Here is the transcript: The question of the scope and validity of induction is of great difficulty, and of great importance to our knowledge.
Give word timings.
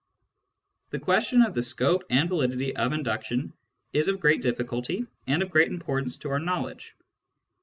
The 0.89 0.97
question 0.97 1.43
of 1.43 1.53
the 1.53 1.61
scope 1.61 2.05
and 2.09 2.27
validity 2.27 2.75
of 2.75 2.91
induction 2.91 3.53
is 3.93 4.07
of 4.07 4.19
great 4.19 4.41
difficulty, 4.41 5.05
and 5.27 5.43
of 5.43 5.51
great 5.51 5.67
importance 5.69 6.17
to 6.17 6.31
our 6.31 6.39
knowledge. 6.39 6.95